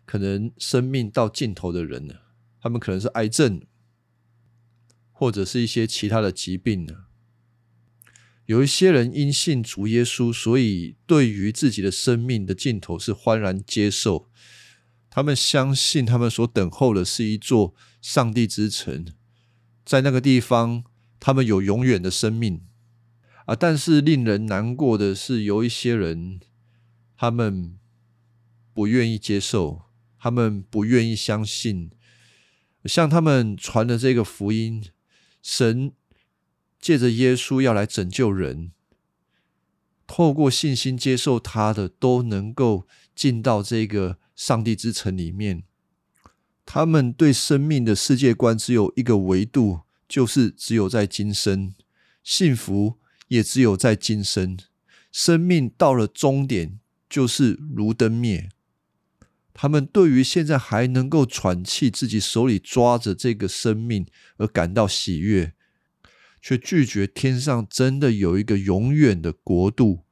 [0.06, 2.14] 可能生命到尽头的人呢，
[2.62, 3.60] 他们可能是癌症，
[5.12, 7.06] 或者是一些其他的疾病呢。
[8.46, 14.30] 有一些人因信主耶稣，所以对于自己的生命的尽头是欢然接受。
[15.10, 19.08] 他们相信，他们所等候的是一座上帝之城，
[19.84, 20.84] 在那个地方，
[21.20, 22.62] 他们有永远的生命
[23.50, 23.56] 啊！
[23.60, 26.40] 但是令人难过的是，有一些人，
[27.18, 27.80] 他们
[28.76, 29.82] 不愿意接受，
[30.20, 31.90] 他们不愿意相信，
[32.86, 34.86] 向他们传的这个福音，
[35.42, 35.94] 神。
[36.80, 38.72] 借着耶稣要来拯救人，
[40.08, 45.64] 透过信心接受他的，都能够进到这个上帝之城里面。
[46.66, 51.74] 他们对生命的世界观只有一个维度，就是只有在今生，
[52.24, 52.99] 幸福
[53.30, 54.56] 也只有在今生。
[55.12, 58.50] 生命到了终点，就是如灯灭。
[59.54, 64.06] 他们对于现在还能够喘气，自己手里抓着这个生命
[64.38, 65.54] 而感到喜悦。
[66.42, 70.06] 却拒绝天上真的有一个永远的国度。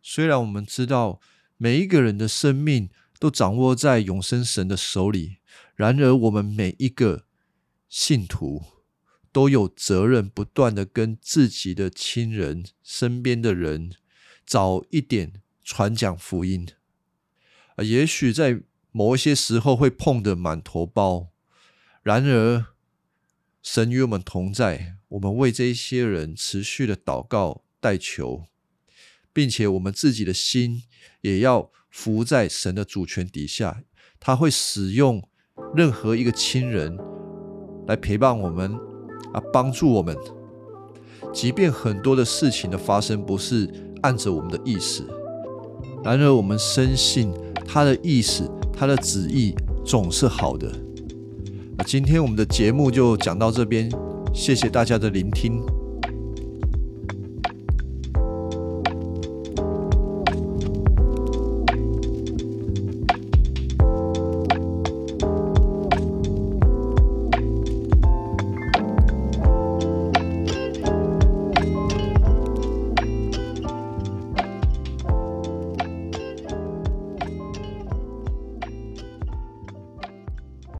[0.00, 1.20] 虽然我们知道
[1.56, 5.38] 每一个人的生命都掌握在永生神的手里，
[5.74, 7.24] 然而我们每一个
[7.88, 8.62] 信徒
[9.34, 13.90] 都有责任，不断的跟自己的亲人、身边的人
[14.46, 15.32] 早一点
[15.64, 16.68] 传讲福音。
[17.74, 18.62] 啊，也许在
[18.92, 21.30] 某一些时候会碰得满头包，
[22.04, 22.66] 然而
[23.60, 24.94] 神与我们同在。
[25.08, 28.44] 我们为这一些人持续的祷告代求，
[29.32, 30.84] 并且我们自己的心
[31.22, 33.82] 也要服在神的主权底下。
[34.20, 35.28] 他会使用
[35.74, 36.96] 任何一个亲人
[37.88, 38.78] 来陪伴我们
[39.34, 40.16] 啊，帮助我们。
[41.32, 43.68] 即便很多的事情的发生不是
[44.02, 45.04] 按着我们的意思，
[46.02, 47.30] 然而我们深信
[47.66, 49.54] 他的意思，他的旨意
[49.84, 50.70] 总是好的。
[51.84, 53.90] 今天我们的节目就讲到这边。
[54.32, 55.62] 谢谢大家的聆听。